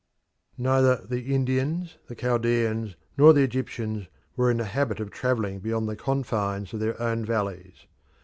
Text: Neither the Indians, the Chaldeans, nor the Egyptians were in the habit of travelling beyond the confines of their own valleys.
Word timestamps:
Neither 0.57 0.95
the 0.95 1.31
Indians, 1.35 1.99
the 2.07 2.15
Chaldeans, 2.15 2.95
nor 3.19 3.33
the 3.33 3.43
Egyptians 3.43 4.07
were 4.35 4.49
in 4.49 4.57
the 4.57 4.65
habit 4.65 4.99
of 4.99 5.11
travelling 5.11 5.59
beyond 5.59 5.87
the 5.87 5.95
confines 5.95 6.73
of 6.73 6.79
their 6.79 6.99
own 6.99 7.23
valleys. 7.23 7.85